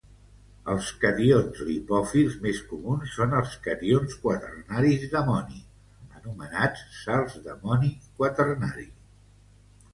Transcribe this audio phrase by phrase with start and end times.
[0.75, 5.63] Els cations lipòfils més comuns són els cations quaternaris d'amoni,
[6.23, 8.91] anomenats "sals d'amoni quaternari".